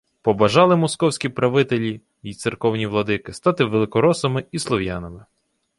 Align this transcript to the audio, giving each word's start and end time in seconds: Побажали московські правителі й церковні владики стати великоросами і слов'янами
Побажали 0.21 0.75
московські 0.75 1.29
правителі 1.29 2.01
й 2.23 2.33
церковні 2.33 2.87
владики 2.87 3.33
стати 3.33 3.63
великоросами 3.63 4.43
і 4.51 4.59
слов'янами 4.59 5.25